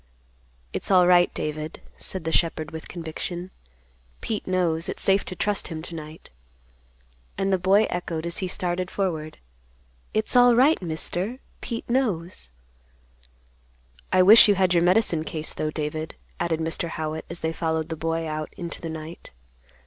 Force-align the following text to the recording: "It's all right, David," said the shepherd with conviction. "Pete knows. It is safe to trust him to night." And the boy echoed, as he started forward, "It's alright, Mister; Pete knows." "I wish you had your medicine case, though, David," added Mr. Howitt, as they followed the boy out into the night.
"It's 0.73 0.89
all 0.89 1.05
right, 1.05 1.31
David," 1.31 1.79
said 1.95 2.23
the 2.23 2.31
shepherd 2.31 2.71
with 2.71 2.87
conviction. 2.87 3.51
"Pete 4.19 4.47
knows. 4.47 4.89
It 4.89 4.97
is 4.97 5.03
safe 5.03 5.23
to 5.25 5.35
trust 5.35 5.67
him 5.67 5.83
to 5.83 5.93
night." 5.93 6.31
And 7.37 7.53
the 7.53 7.59
boy 7.59 7.85
echoed, 7.87 8.25
as 8.25 8.39
he 8.39 8.47
started 8.47 8.89
forward, 8.89 9.37
"It's 10.11 10.35
alright, 10.35 10.81
Mister; 10.81 11.37
Pete 11.61 11.87
knows." 11.87 12.49
"I 14.11 14.23
wish 14.23 14.47
you 14.47 14.55
had 14.55 14.73
your 14.73 14.81
medicine 14.81 15.23
case, 15.23 15.53
though, 15.53 15.69
David," 15.69 16.15
added 16.39 16.59
Mr. 16.61 16.89
Howitt, 16.89 17.25
as 17.29 17.41
they 17.41 17.53
followed 17.53 17.89
the 17.89 17.95
boy 17.95 18.27
out 18.27 18.51
into 18.57 18.81
the 18.81 18.89
night. 18.89 19.29